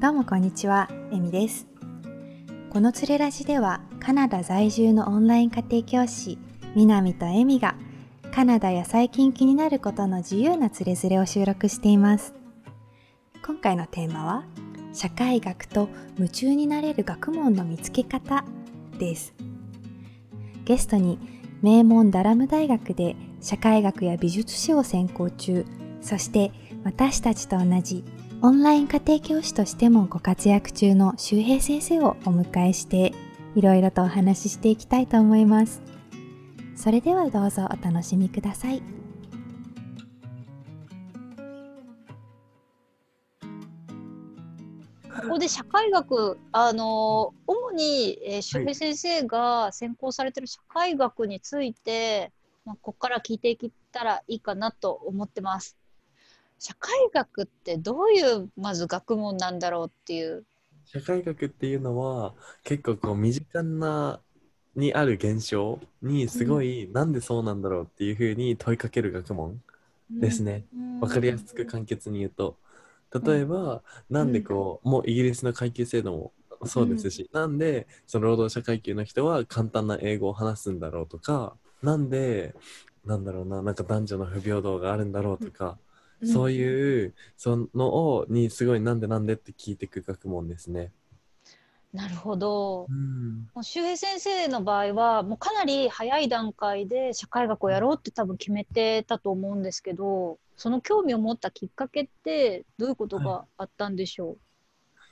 [0.00, 1.66] どうもこんにちは、エミです。
[2.70, 6.38] このつれラジではカナダ在住のオンライン家庭教師、
[6.74, 7.74] みなみとエミが
[8.32, 12.32] カナダや最近気になることの自由なつれづれを収録しています。
[13.44, 14.44] 今回のテーマは
[14.94, 18.46] 社会学と夢中になれる学問の見つけ方
[18.98, 19.34] です。
[20.64, 21.18] ゲストに
[21.60, 25.66] 名門ダラム大学で社会学や美術史を専攻中、
[26.00, 26.52] そして
[26.84, 28.02] 私たちと同じ
[28.42, 33.12] オンライン家庭教師としてもご活躍中の周平先生をお迎えして
[33.54, 35.82] いろいろとお話ししていきたいと思います。
[36.74, 38.82] それではどうぞお楽しみください。
[45.20, 52.32] ここで社会学、あの主に、えー、周平先生が専攻されてる社会学について、
[52.64, 55.79] まあ、ここから聞いていけたらいいかなと思ってます。
[56.60, 60.44] 社会学ってどういうまず学問なんだろうっていう。
[60.84, 64.20] 社会学っていうのは結構こう身近な
[64.76, 69.62] にある現象にすごい、なんでそうなんだろうっていうふうに問いかける学問
[70.10, 70.64] ですね。
[71.00, 72.56] わ、かりやすく簡潔に言うと。
[73.24, 76.32] 例えば、なんでこう、もうイギリスの階級制度も
[76.66, 82.54] そうですし、なんでその労働者階級の人は簡単な英語を話すんだろうとか、なんで、
[83.04, 85.78] なんだろうな、なんか男女の不平等があるんだろうとか、
[86.24, 90.92] そういうそのをにすごいなんでなんでって聞いていく学問ですね。
[91.92, 92.86] なるほど。
[92.88, 104.38] うん、もう周平先生の場合はもうかなり早い段階で社会学をやろうって多分決めてたと思うんですけどその興味を持ったきっかけってどういうことがあったんでしょう、はい、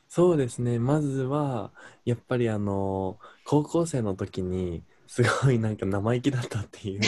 [0.08, 0.78] そうですね。
[0.78, 1.72] まずは
[2.04, 7.00] やっぱりあの高校生の時にすごいなんか生意気だったっていう。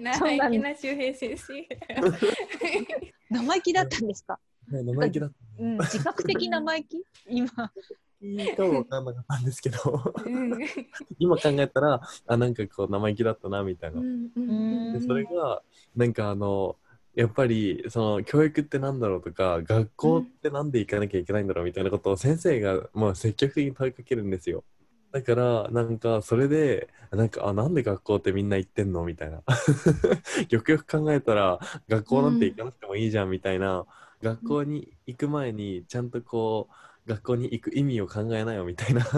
[0.00, 1.52] 生意気な周平先生。
[3.28, 4.38] 生意気だったんですか？
[4.70, 5.62] 生意気だった。
[5.62, 7.02] うん、自覚的生意気？
[7.26, 7.48] 今。
[8.22, 10.14] いいかも分かんなかったんですけど
[11.18, 14.00] 今考えたらあなんかこう生意気だったなみたいな、
[14.98, 15.62] でそれが
[15.94, 16.76] なんかあの
[17.14, 24.64] やっぱりその教育ってなんだろうとか学校ってなんで行かなきゃいけないんだろうみたいなことを先生がもう積極的に問いかけるんですよ
[25.14, 29.44] だからなんかそれでなんかあなんで学校ってみんな行ってんのみたいな。
[30.50, 33.86] よくよく考えたら学校なんて行かなくてもいいじゃんみたいな、
[34.20, 36.68] 学校に行く前にちゃんとこ
[37.06, 39.06] う学校に行く意味を考えなよみたいな。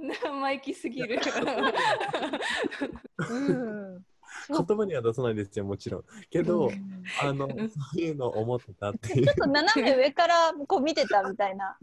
[0.00, 1.20] 生意気すぎる。
[3.28, 3.34] う
[3.98, 4.04] ん、
[4.48, 6.04] 言葉には出さないですよもちろん。
[6.30, 6.70] けど、
[7.22, 7.54] あのそ
[7.96, 9.24] ういうのを思ってたっていう。
[9.24, 11.76] ちょっと斜め上からこう見てたみたいな。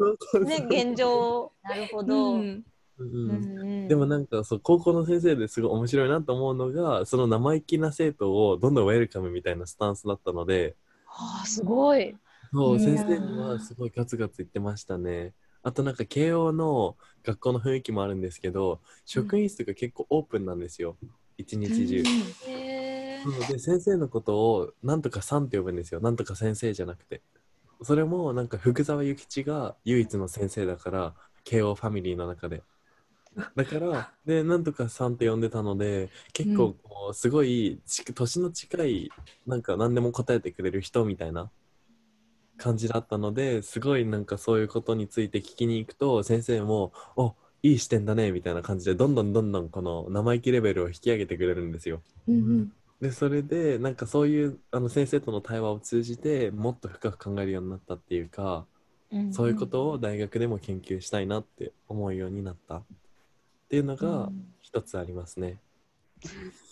[0.45, 2.63] ね現状なるほど、うん。
[2.99, 10.75] うん、でもなんかそう高校の先生ですごい面白いなと思うのがその生意気な生徒をどんどんウェルカムみたいなスタンスだったので。
[11.05, 12.15] はあすごい。
[12.53, 15.33] そう先生にはすごいガツガツ言ってましたね。
[15.63, 20.97] あとなんか慶応の学校の雰囲気もあるんですけど職員室が結構オープンなんですよ、
[21.37, 25.99] 一日中、で先生のことをなんとかさんって呼ぶんですよ。
[25.99, 27.21] なんとか先生じゃなくて。
[27.83, 32.61] それもなんか福沢諭吉が唯一の先生だから慶応ファミリーの中で。
[33.55, 37.79] だからでなんとかさんって呼んでたので結構こうすごい
[38.13, 39.09] 年の近い
[39.47, 41.49] なんか何でも答えてくれる人みたいな。
[42.57, 52.01] 感じだったのですごいなんかそういうことについて聞きに行くと先生も「おいい視点だね」みたいな感じでどんどんどんどんこの生意気レベルを引き上げてくれるんですよ。
[52.27, 58.65] うんうん、でそれでなんかそういうあの先生との対話を通じてもっと深く考えるようになったっていうか、
[59.11, 62.77] うんうん、そういうことを大学でも研究したいなって思うようになった。
[62.77, 62.83] っ
[63.71, 64.29] ていうのが
[64.61, 65.61] 一つありますね。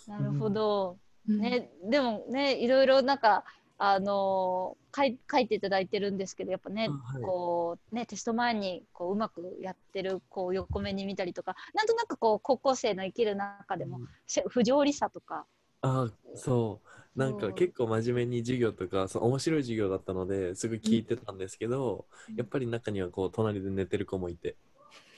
[0.08, 3.44] うん、なるほど、ね、でもねいろいろなんか
[3.82, 14.08] あの書い書いていただいてるんですけどやっぱね、はい、こうねテスト前にこううまくやってるこう横目に見たりとかなんとなくこう高校生の生きる中でも、うん、
[14.48, 15.46] 不条理さとか。
[15.82, 16.88] あそう。
[17.18, 24.56] なんか結構真面目に授業とかそう面白い授業だったのですぐ聞いてたんですけど、うん、やっぱり中にはこう隣で寝てる子もいて。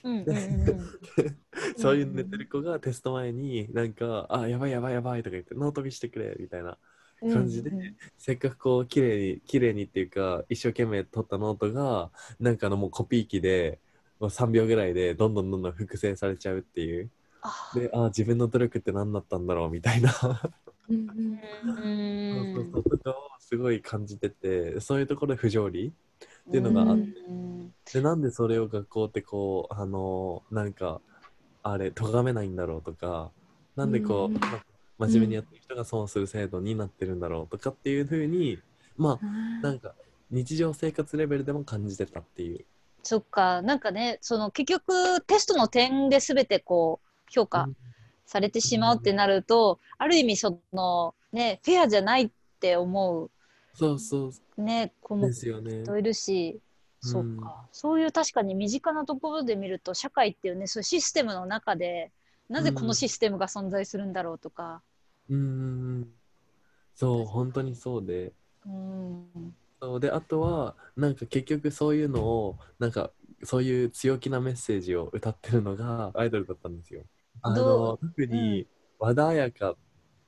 [1.76, 6.76] そういう寝てる子がテスト前になんか「あやばいやばいやばい」とか言って「脳飛びしてくれ」みたいな
[7.30, 12.10] 感じで、うんうん、せっかくこう綺麗に綺麗にっていうか一生懸命取ったノートが
[12.40, 13.78] なんかのもうコピー機で
[14.20, 17.10] もう3秒ぐらいでどんどんどんどん複製されちゃうっていう。
[17.74, 20.12] であ自分の努力って何だったんだろうみたいな。
[20.12, 20.38] そうそ
[22.60, 22.82] うそう。
[22.84, 25.92] とかをすごい感じててそういうところで不条理
[26.48, 31.00] っていうのがあってでなんでそれを学校ってこうあのなんか
[31.62, 33.30] あれ咎めないんだろうとか
[33.76, 34.38] なんでこう、
[34.98, 38.58] 真面目にやってる人が損する制度になってるんだろうとかっていうふうに
[38.96, 39.26] まあ
[39.62, 39.94] なんか
[40.30, 42.64] 日常生活レベルでも感じてたっていう。
[43.02, 43.62] そっか。
[43.62, 47.68] なんかねその結局テストの点で全てこう評価
[48.26, 52.30] されてしまうってなると、うん、ある意味そのねフェアじゃないっ
[52.60, 53.30] て思う。
[53.74, 54.62] そうそう。
[54.62, 56.60] ね子も人いるし、
[57.00, 62.12] そうか、そういう確かに身近なところで見ると社会っていうねそういうシステムの中で
[62.52, 64.82] なぜこのシステムが存在するんだろうとか。
[65.28, 66.08] うん、
[66.94, 68.32] そう本当にそうで。
[68.66, 69.54] うん。
[69.80, 73.10] そうであとはなんか結局そういうのをなんか
[73.42, 77.02] そういう強気なメッセージを歌ってるのが アイドルだったんですよ。
[77.40, 78.68] あの特に
[79.00, 79.76] 和田彩香っ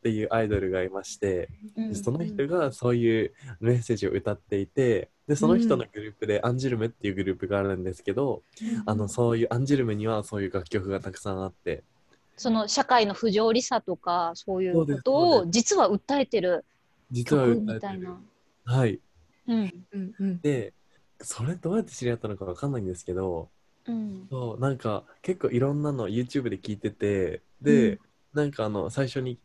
[0.02, 11.84] ていうアイドルがいまして、うん、その人がそういうメッセージを歌っていてでその人のグループでアンジュルムっていうグループがあるんですけど、うん、あのそういうアンジュルムにはそういう楽曲がたくさんあって
[12.36, 16.64] その社会の不条理さとかそういうことを実は訴えてる
[17.24, 18.20] 曲みたいな。
[18.64, 18.98] はい。
[19.46, 19.84] うん。
[19.92, 20.72] うんうん、で
[21.20, 23.48] それどうやって知り合ったのか分かんないんですけど、
[23.86, 27.98] うん、そうなんか結構いろんなの YouTube で聞いててで、うん、
[28.34, 29.38] なんかあの最初に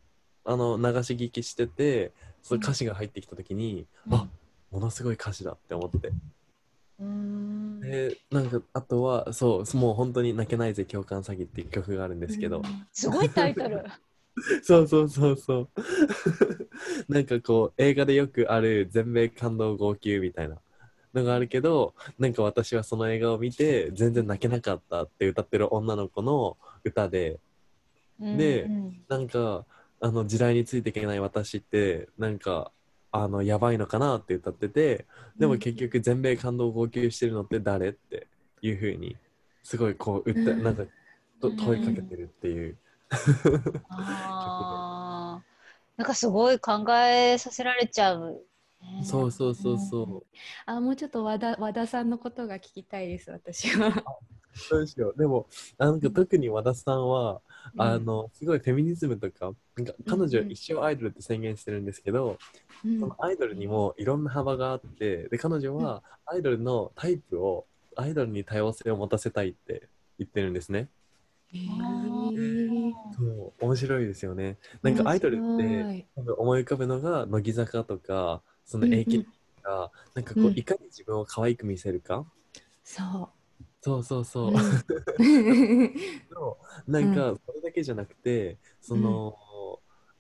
[0.46, 4.28] あの流し聞きしててその歌詞が入ってきた時に、うん、あ
[4.72, 6.12] ものすごい歌詞だって思って。
[7.00, 7.80] うん。
[7.80, 12.62] でなんかあとはそうもう本当に「泣けないぜ共感詐欺」っていう曲があるんですけど、
[12.92, 13.84] すごいタイトル。
[14.64, 15.70] そうそうそうそう。
[17.10, 20.62] なんかこう映画でよくある全米感動号泣みたいな
[21.14, 27.40] のがあるけどなんか私はその映画を見て全然泣けなかったって歌ってる女の子の歌で、
[28.20, 29.66] で、うんうん、なんか
[30.00, 32.72] あの時代についていけない私ってなんか
[33.12, 35.06] あのやばいのかなって歌ってて
[35.38, 38.28] でも結局全米感動号泣してるのって誰って
[38.62, 39.18] いうふうに
[39.64, 40.84] すごいこう歌、うん、なんか
[41.42, 42.78] 問いかけてるっていう。
[43.90, 45.42] あ
[45.98, 48.46] なんかすごい考えさせられちゃう。
[49.04, 50.12] そうそうそうそう。
[50.12, 50.22] うん、
[50.66, 54.04] あもうちょっと和田和田さんのことが聞きたいです私は。
[54.70, 55.14] どうしよ。
[55.16, 55.48] うでも
[55.78, 57.42] なんか特に和田さんは、
[57.76, 62.38] うん、あのすごいフェミニズムとかなんか彼女一生アイドルって宣言してるんですけど、
[62.86, 67.66] うん、そのアイドルにもいろんな幅があってで彼女はアイドルのタイプを
[67.96, 70.90] アイドルに多様性を持たせたいって言ってるんですね。
[71.52, 71.58] そ
[73.60, 74.58] う面白いですよね。
[74.84, 76.08] なんかアイドルって
[76.38, 79.30] 思い浮かぶのが乃木坂とかその AKB と
[79.64, 79.82] か、うん。
[79.82, 82.26] うん、なんかこう、いかに自分を可愛く見せるか。
[82.84, 83.30] そう
[83.82, 84.52] そうそうそう。
[84.52, 85.94] うん。
[86.88, 89.38] なんかそれだけじゃなくて、その、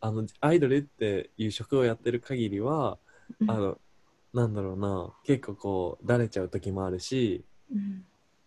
[0.01, 2.97] あのアイドルっていう職をやってる限りは、
[3.47, 3.77] あの
[4.33, 7.43] なんだろうな結構こうだれちゃう時もあるし、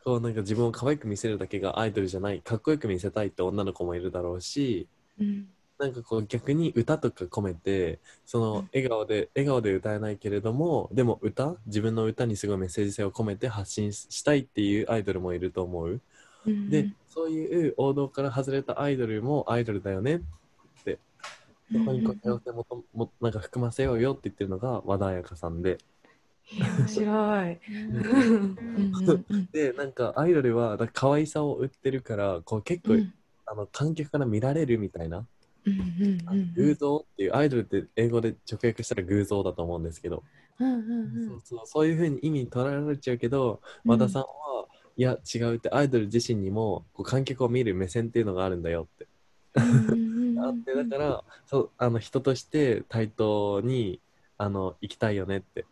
[0.04, 4.88] こうなんか自分を可愛く見せるだけがアイドルじゃないかっこよく見せたいって女の子もいるだろうし、
[5.20, 5.48] うん、
[5.78, 16.00] なんかこう逆に歌とか込めてその笑顔で、笑顔で歌えないけれどもでも歌自分の歌にすごいメッセージ性を込めて発信したいっていうアイドルもいると思う、
[16.46, 20.20] うん、でそういう王道から外れたアイドルもアイドルだよねっ
[20.84, 20.98] て
[21.72, 25.78] そこに多様性ももなんか含ませようよって言ってるのが和田彩香さんで。
[26.58, 27.58] 面白い。
[29.52, 33.14] でなんかアイドルは可愛さを売ってるからこう結構、うん、
[33.46, 35.26] あの観客から見られるみたいな。
[36.56, 40.22] 偶像っていうアイドルって英語で直訳したら偶像だと思うんですけど、
[40.58, 44.28] そうそうそういうふうに意味に捉えられちゃうけど和田さんは、
[44.96, 49.06] いや違うってアイドル自身にもこう観客を見る目線っていうのがあるんだよって。
[49.54, 54.00] あってだからそうあの人として対等に
[54.38, 55.64] あの生きたいよねってっ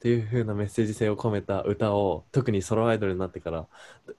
[0.00, 3.66] ていう風なメッセージ性を込めた歌を特にソロアイドルになってから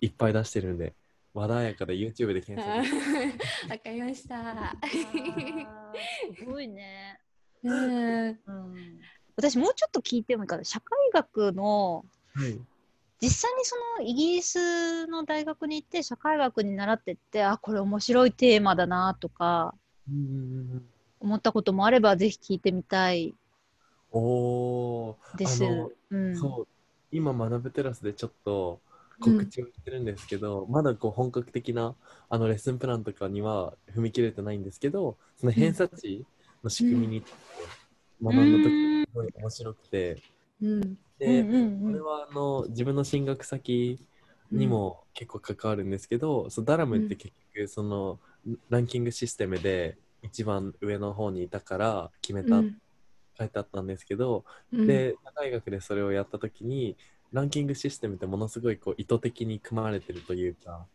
[0.02, 0.94] いっぱい出してるんで
[1.34, 3.72] 和田彩香で YouTube で検索。
[3.72, 4.74] わかりました。
[6.38, 7.20] すごいね、
[7.64, 8.40] うん、
[9.36, 10.64] 私もうちょっと聞いてもいいかな。
[10.64, 12.60] 社会学の、はい、
[13.22, 19.76] 実際にそのイギリスの大学に行って社会学に習ってってあこれ面白いテーマだなとか
[21.20, 23.36] 思ったこともあればぜひ聞いてみたい
[24.12, 25.38] おー。
[25.38, 25.64] です。
[26.10, 26.68] うん、そう。
[27.12, 28.80] 今学ぶテラスでちょっと
[29.20, 31.96] 告知をしてるんですけど、うん、まだこう本格的な
[32.30, 36.26] あのレッスンプランとかには踏み切れてないんですけどその偏差値
[36.64, 37.24] の仕組みに
[38.22, 40.22] 学んだ時すごい面白くて、
[40.62, 44.00] うん、で、これはあの自分の進学先
[44.52, 48.20] にも結構関わるんですけど、そのダラムって結局その
[48.70, 52.62] ランキングシステムで一番上の方にいたから決めた
[53.38, 56.98] 書いてあったんですけど、うん、で大学でそれをやった時に
[57.32, 60.86] ランキングシステムってものすごいこう意図的に組まれてるというか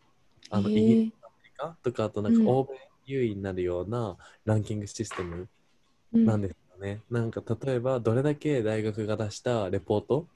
[0.50, 2.74] あのイギリスアメリカとかあとなんか欧米
[3.06, 5.48] 優位になるようなランキングシステム
[6.12, 7.00] なんです、ね。
[7.10, 10.26] なんか例えばどれだけ大学が出したレポート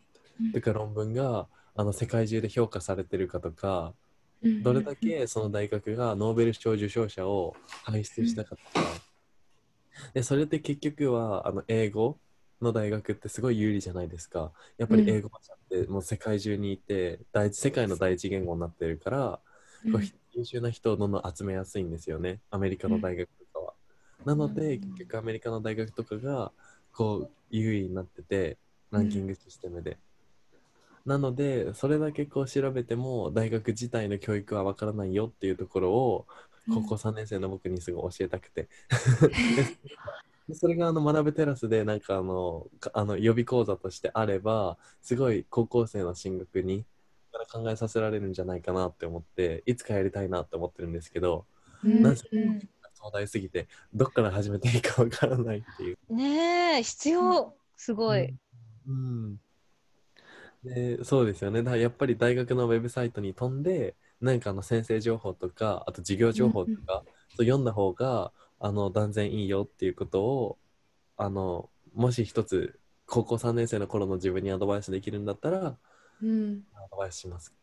[0.52, 3.92] とか論文が、あの世界中で評価されてるかとか、
[4.62, 8.86] どれだけその大学がノーベル賞受賞者を輩出したかとか、
[10.14, 12.18] でそれって結局はあの英語
[12.60, 14.52] の大学ってすごい有利じゃないですか。
[14.78, 19.40] やっぱり英語ってもう世界中にいて、第一世界の第一言語になってるから、
[19.92, 22.40] こう優秀な人をどんどん集めやすいんですよね。
[22.50, 23.74] アメリカの大学とかは。
[24.24, 26.52] なので、結局アメリカの大学とかが
[26.92, 28.56] こう優位になってて、
[28.90, 29.98] ランキングシステムで。
[31.06, 36.26] なので、それだけこう調べても大学自体の教育はわからないよっていうところを
[36.68, 38.68] 高校3年生の僕にすごい教えたくて
[40.52, 46.84] それがあの学ぶテラスでなんかあのあの予備講座としてあればすごい高校生の進学に
[47.52, 51.46] 考えさせられるんじゃないかなって思っていつかやりたいなって思ってるんですけど、
[51.84, 52.28] うん、なぜ
[52.94, 56.14] 壮大すぎてどっから始めていいかわからないっていう。
[56.14, 58.34] ねえ必要すごい。
[58.86, 59.40] うん、うん
[60.64, 61.62] でそうですよね。
[61.62, 67.04] だからやっぱり大学のウェブサイトに飛んで、何かの先生情報とか、あと授業情報とか、
[67.36, 70.58] そう読んだ方があの断然いいよっていうことを
[71.16, 75.76] あのもし一つ高校3年生の頃の自分にアドバイスできるんだったら、
[76.22, 77.54] うん、アドバイスします。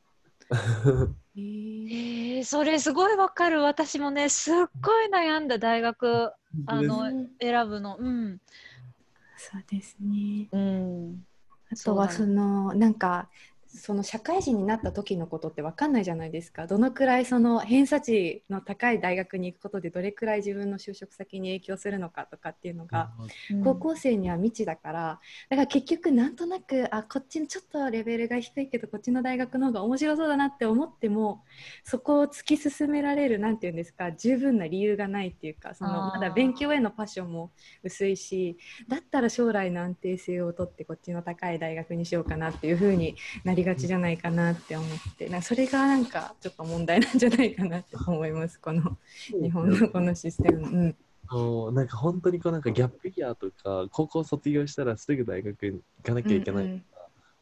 [1.38, 3.62] えー、それすごいわかる。
[3.62, 6.32] 私もねすっごい悩んだ大学
[6.66, 7.98] あの選ぶの。
[8.00, 8.40] うん。
[9.38, 10.48] そうですね。
[10.52, 11.26] うん。
[11.72, 13.30] あとはそのなんか
[13.76, 16.66] その社会人になった時のことって分かんないじゃないですか。
[16.68, 23.12] どのくらいその偏差値の高い大学に行くことでどれくらい自分の就職先に影響するのかとかっていうのが、
[23.64, 25.20] 高校生には未知だから。
[25.50, 31.44] だから結局なんとなくあこっちのちょっとレベルが低いけどこっちの大学の方が面白そうだなって思っても
[31.84, 37.52] そこを突き進められる何て言うんですか十分な理由がないっていうかそのまだ勉強へのパッションも
[37.84, 48.98] 薄いしだったら将来の安定性をとってこっちの高い大学にしようかなっていう風になりがちじゃないかなって思ってなそれがなんかちょっと問題なんじゃないかなって思いますこの
[49.32, 50.60] 日本のこのシステム。
[50.60, 50.96] うん。
[51.30, 56.84] そうなんか本当にこうなんかギャップイヤーとか高校卒業したらすぐ大学行かなきゃいけないとか、うんうん、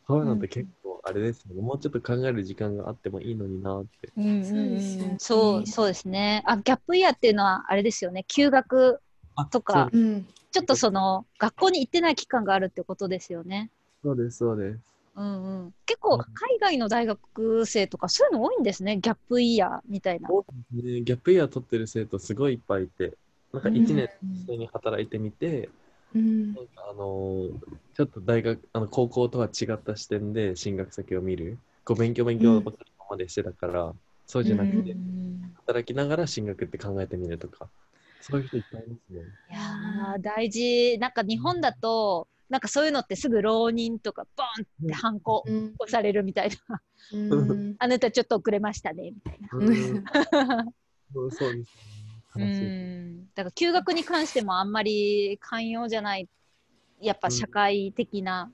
[0.08, 4.10] そういうのって結構あれですね、うん、もうちょっと考える時間があってもいいのになって。
[4.15, 6.44] うんうんうん、そうそうですね。
[6.46, 8.24] あギャップイヤーっていうのはあれですよね。
[8.30, 9.01] 休学
[9.51, 13.70] とかちょっとその学校に行ってない期間があるってことですよね。
[14.01, 14.93] そうですそうです。
[15.15, 20.29] うんうん、結構海外の大学生とかそういうの多いんですね、ギャップイヤーみたいな。
[20.29, 23.13] ね、ギャップイヤー取ってる生徒すごいいっぱいいて、
[23.51, 24.10] なんか1年
[24.46, 25.70] 普通に働いてみて、
[26.15, 27.50] うん、なんかあの
[27.96, 34.96] ちょっと大学あの高校とは違った視点で進学先を見る、こう勉強勉強ばかりまでしてたから、うん、そうじゃなくて、
[35.67, 37.70] 働きながら進学って考えてみるとか、
[38.20, 39.22] そういう人いっぱいいますね。
[39.51, 45.43] いや大事、なんか日本だと、なんかそういうのってすぐ浪人とかボンってハンコ
[45.79, 46.81] 押されるみたいな、
[47.12, 49.50] うん、 あなたちょっと遅れましたねみたいな。
[49.51, 51.63] そうですね。
[52.36, 53.25] うん。
[53.33, 56.29] だから休学に関してもあんまり寛容じゃない
[57.01, 58.51] やっぱ社会的な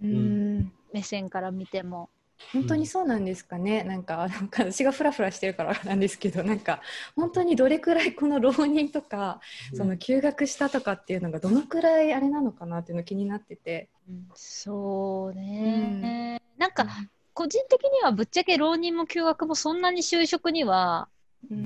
[0.00, 2.08] 目線から見ても。
[2.52, 6.80] 本当にそうなんですかね、うん、なんか 私がフラフラしてるからなんですけどなんか
[7.16, 9.40] 本当にどれくらいこの浪人とか、
[9.72, 16.86] うん、その休学したとかっていうのがどのくらいあれなのかなっていうの気になってて、うん、そうね、うん、なんか
[17.34, 21.08] 個人的にはぶっちゃけ浪人も休学もそんなに就職には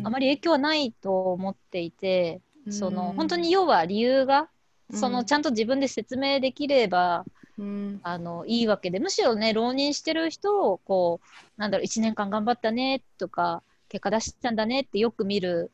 [0.05, 2.41] あまり影響はないと思っていて、
[2.71, 4.49] その本当に要は理由が
[4.93, 7.25] そのちゃんと自分で説明できれば、
[7.59, 15.71] うん、あのいいわけでむしろね浪人してる人をこうなんだろう1年間頑張ったねとか結果出したんだねってよく見る、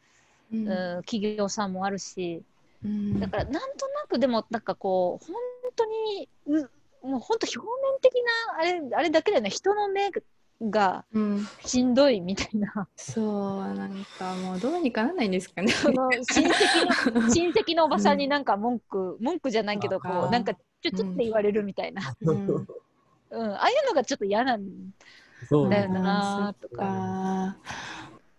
[0.52, 0.66] うん、
[1.06, 2.42] 企業さんもあるし、
[2.84, 5.36] うん、だからなんとなくでもなんかこう本
[5.74, 6.28] 当に
[7.02, 10.10] もう本当表面的なあれあれだけでね人の目
[10.68, 11.06] が
[11.64, 15.72] しんどいみたいな、うん、そうなんかもうどうにかならないんですかね。
[15.72, 22.46] その親戚の 親戚のおばさんになんか文句、うん、文句じゃないけどこうなんかちょちょって言われるみたいな、 うん。
[22.46, 22.66] うん、
[23.54, 24.92] ああいうのがちょっと嫌なん
[25.50, 27.56] だよなとか。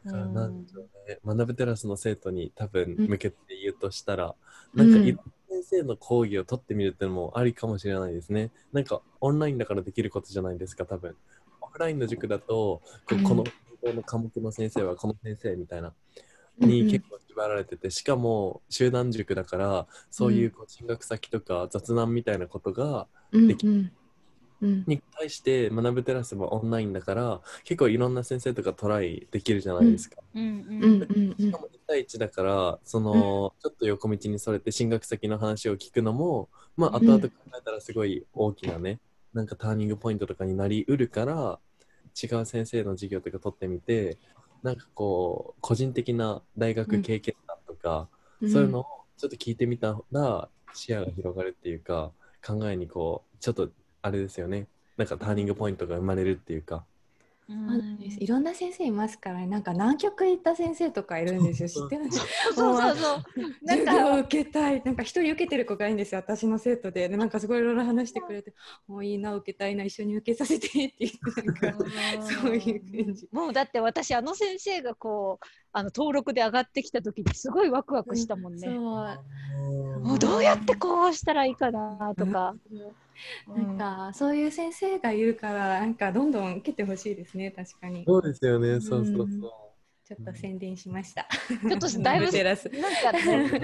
[0.03, 0.48] な。
[0.48, 4.36] んでしょうね、学ぶテラスの生徒に多分向けて言うとしたら、
[4.74, 8.50] うん、なんかいろんな先生の講義を取ってみるっていうのもありかもしれないですね。
[8.74, 11.15] なんかオンラインだからできることじゃないですか、多分。
[11.62, 13.43] オフラインの塾だと、この
[13.81, 15.93] この科目の先生はこの先生みたいな。
[16.58, 23.91] に結構縛られてて、しかも集団塾だからそういうこう進学先とか雑談みたいなことができる、
[24.62, 30.17] に対して学ぶテラスもオンラインだから結構いろんな先生とかトライできるじゃないですか。
[30.36, 39.00] うんうんしかも1対1だからその、ちょっと横道にそれて進学先の話を聞くのもまあ後々考えたらすごい大きなね、
[39.34, 41.60] なんかターニングポイントとかになりうるから
[42.22, 44.17] 違う先生の授業とか取ってみて
[44.63, 48.08] なんかこう個人的な大学経験談とか、
[48.41, 48.86] そういうのを
[49.18, 52.12] ちょっと聞いてみたら視野が広がるっていうか
[52.46, 53.70] 考えにこうちょっと
[54.01, 56.86] あれですよねなんかターニングポイントが生まれるっていうか。
[58.20, 61.70] いろんな先生いますから、ね、なんか南極行った先生とかいるんですよ。
[61.70, 63.24] 知ってる そうそうそう。
[63.63, 64.81] なんか受けたい。
[64.84, 66.20] なんか一人受けてる子がいいんですよ。
[66.20, 67.10] 私の生徒で。
[67.10, 68.53] でなんかすごいいろいろ話してくれて、
[68.88, 73.27] もういいな受けたいな一緒に受けさせてって言ってなんかそういう感じ。
[73.31, 78.67] もうだって私あの先生がこうあの登録で上がってきた時にすごいワクワクしたもんね。
[78.67, 82.53] うん、そうもうどうやってこうしたらいいかなとか。
[83.48, 88.03] なんかそういう先生がいるからなんかどんどん受けてほしいですね確かに。
[88.03, 89.27] そうですよね、そうそうそう。
[90.03, 91.27] ちょっと宣伝しました。
[91.48, 93.62] ちょっとだいぶ なんかね。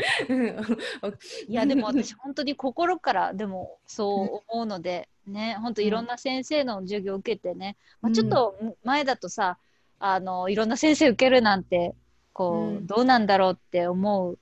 [1.47, 9.57] いやでも私本当に心からでもそう思うのでね本当いろんな先生の授業を受けてね、まあ、ちょっと前だとさ
[9.99, 11.95] あのいろんな先生受けるなんて
[12.31, 14.37] こう、どうなんだろうって思う、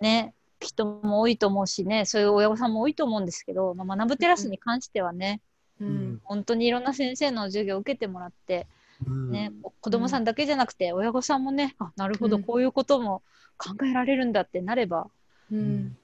[0.00, 5.40] ね人も多いと思うしねそういう親御さんも多いと思うんですけど、まあ、学ぶテラスに関してはね、
[5.80, 8.66] うん、本当にいろんな先生の授業を受けてもらって、
[9.30, 13.22] ね、うん、子どもさんだけじゃなくて親御さんもねあなるほどこういうことも
[13.58, 15.08] 考えられるんだってなれば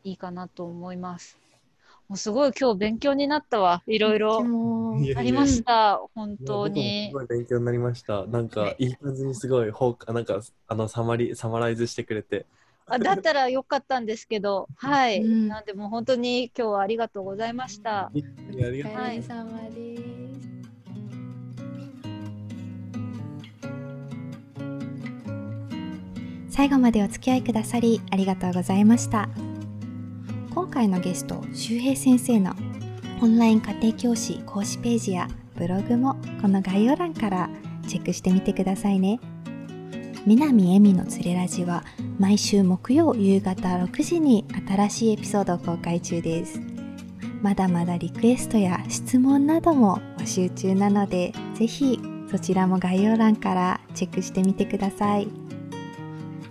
[0.05, 1.39] いいかなと思います。
[2.09, 3.83] もうすごい今日勉強になったわ。
[3.87, 4.39] いろいろ
[5.15, 6.01] ありました。
[6.15, 7.09] 本当に。
[7.11, 8.25] すごい勉強になりました。
[8.27, 12.47] なんかいい感じにすごいほうなんかあのサマリサマライズしてくれて。
[12.91, 18.11] あだったらよかったんですけど、はい、うん、なんでも本当に今日はありがとうございました。
[18.13, 18.21] う
[18.55, 19.29] ございます。
[26.49, 29.29] 最後までお付き合いくださりありがとうございました。
[30.55, 32.53] 今回のゲスト、周平先生の
[33.23, 37.51] オンライン家庭教師講師ページやブログもこの概要欄から
[37.87, 39.21] チェックしてみてくださいね。
[40.29, 41.85] 南恵美のつれラジは
[42.19, 46.61] 毎週木曜夕方6時に新しいエピソードを公開中です。
[47.41, 51.99] まだまだリクエストや質問なども募集中なので是非
[52.31, 55.29] そちらも概要欄からチェックしてみてください。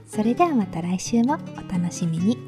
[0.07, 2.46] それではまた来週もお楽しみに。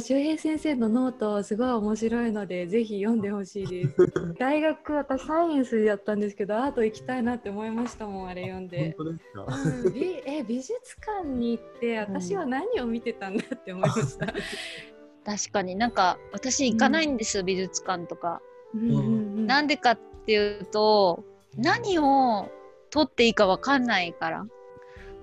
[0.00, 3.94] 周平先生のノートすごい面白いのでぜひ読んでほしいです。
[4.38, 8.94] 大学私サイエンスやったんですけどアート行きたいなって思いましたもんあれ読んで。
[8.96, 9.46] 本当ですか、
[9.86, 14.26] うん、美え美術館に行って私は何を見てたんだって思いました、
[15.24, 18.40] 確かになんか私行かないんです、うん、美術館とか、
[18.74, 21.24] うんなんでかっていうと
[21.56, 22.50] 何を
[22.90, 24.46] 撮っていいか分かんないから。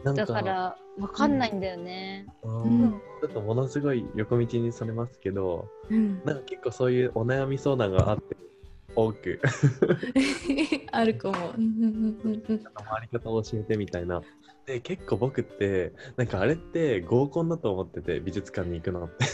[0.03, 3.01] だから分かんないんだよね、うん。
[3.21, 8.35] ちょっとものすごい横道にそれますけど、うん、なんか結構そういうお悩み相談があって
[8.95, 9.39] 多く。
[10.91, 11.35] あるかも。
[11.35, 14.21] 回り方を教えてみたいな。
[14.65, 19.25] で結構僕ってなんかあれって合コンだと思ってて美術館に行くのって。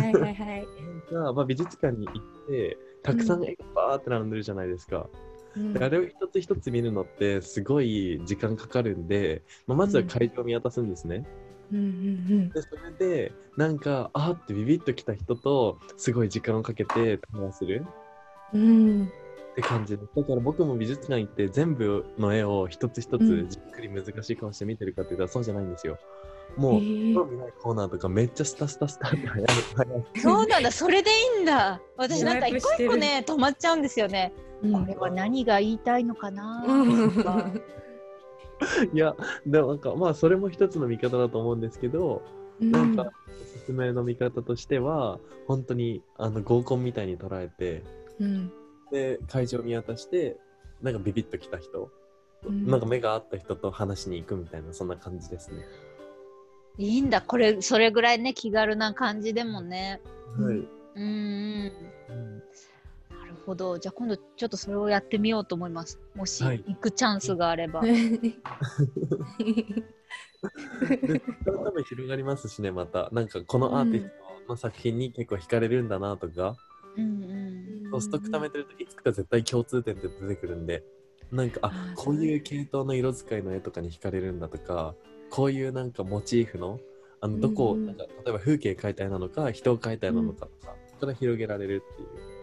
[0.00, 0.66] はいはいはい。
[1.12, 5.08] なんか、まあ、美術館に行ってたくさん絵がバーって並んでるじゃないですか、
[5.56, 11.24] うん、あれを一つ一つ見るのってすごい時間かかるんで、まあ、まずは会場を見渡すんですね、
[11.72, 11.88] うんうんうん。
[11.88, 11.94] う
[12.44, 17.86] ん、でそれでなんかあってビビッときた人とすごい時間をかけて対話する、
[18.52, 19.10] うん、
[19.52, 25.98] って感じでだから僕も美術館行って全部の絵を一つ一つじっくり難しい顔して見てるかって言ったらそうじゃないんですよ。
[26.56, 29.46] もう、興味ないコーナーとかめっちゃスタスタスタって早い。
[30.22, 31.80] そうなんだ、それでいいんだ。
[31.96, 34.32] 私なんか一個一個ね、止まっちゃうんですよね。
[34.62, 36.64] うん、これは何が言いたいのかな？
[37.14, 37.50] とか。
[38.92, 39.14] いや、
[39.46, 42.22] でもなんか、まあ、それも一つの見方だと思うんですけど、
[42.60, 43.12] うん、なんか、
[43.52, 47.84] 説明の見方としては、本当にあの合コンみたいに捉えて、
[48.18, 48.50] うん、
[48.90, 50.38] で、会場見渡して、
[50.80, 51.90] なんかビビッときた人、
[52.46, 55.58] うん、なんか目が合った人と話しに行くみたいな、そんな感じですね。
[56.78, 60.00] いいんだ、これ、それぐらいね、気軽な感じでもね。
[60.38, 60.68] はい。
[60.96, 61.72] うん。
[63.46, 66.00] ほどじゃあ今度ちょっとそれをやってみようと思います。
[66.14, 67.90] もし行くチャンスがあれば、はい、
[71.88, 73.08] 広がりますしねまた。
[73.12, 74.10] なんかこのアーティス
[74.46, 76.56] トの作品に結構惹かれるんだなとか、
[76.96, 80.84] うんうん、ストック貯めてるといつか絶対共通点って出てくるんで。
[81.32, 84.94] なんかあこういう系統の色使いの絵とかに惹かれるんだとか。
[85.30, 86.80] こういうなんかモチーフの
[87.20, 92.35] あのどこ、うん、なんか例えば風景描いたいなのか人を描いたいなのかとか、うん、から広げられるっていう。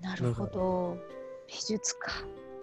[0.00, 0.98] なるほど。
[1.46, 2.12] 美術か。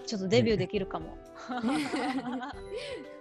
[0.06, 1.16] ちょっとデビューできるかも、ね、